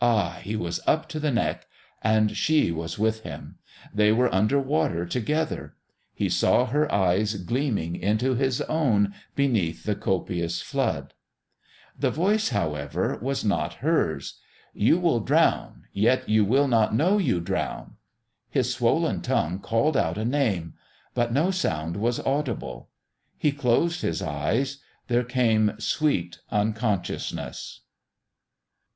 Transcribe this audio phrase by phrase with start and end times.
[0.00, 1.66] Ah, he was up to the neck...
[2.00, 3.56] and she was with him;
[3.92, 5.74] they were under water together;
[6.14, 11.12] he saw her eyes gleaming into his own beneath the copious flood.
[11.98, 14.38] The voice, however, was not hers....
[14.72, 17.96] "You will drown, yet you will not know you drown...!"
[18.48, 20.74] His swollen tongue called out a name.
[21.14, 22.90] But no sound was audible.
[23.36, 24.78] He closed his eyes.
[25.08, 27.80] There came sweet unconsciousness....